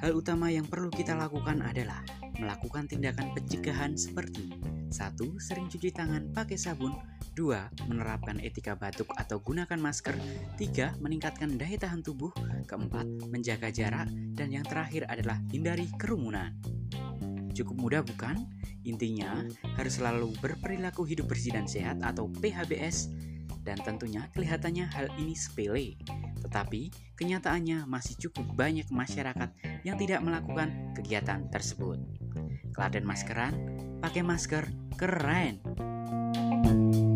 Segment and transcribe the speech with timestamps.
[0.00, 2.00] Hal utama yang perlu kita lakukan adalah
[2.40, 4.52] melakukan tindakan pencegahan seperti
[4.92, 5.18] 1.
[5.40, 6.96] Sering cuci tangan pakai sabun
[7.36, 7.88] 2.
[7.88, 10.16] Menerapkan etika batuk atau gunakan masker
[10.56, 11.00] 3.
[11.04, 12.32] Meningkatkan daya tahan tubuh
[12.64, 16.56] Keempat, menjaga jarak Dan yang terakhir adalah hindari kerumunan
[17.56, 18.44] Cukup mudah bukan?
[18.84, 19.44] Intinya,
[19.80, 23.08] harus selalu berperilaku hidup bersih dan sehat atau PHBS
[23.66, 25.98] dan tentunya kelihatannya hal ini sepele.
[26.40, 29.50] Tetapi kenyataannya masih cukup banyak masyarakat
[29.82, 32.00] yang tidak melakukan kegiatan tersebut.
[32.72, 33.54] Keladen maskeran,
[34.04, 35.60] pakai masker, keren.
[36.66, 37.15] thank you